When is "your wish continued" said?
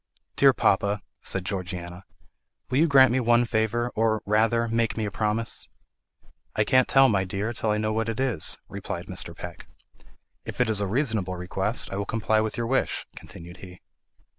12.57-13.57